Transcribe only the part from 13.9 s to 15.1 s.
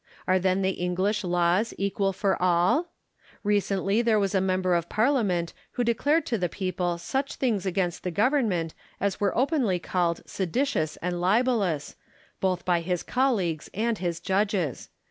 his judges.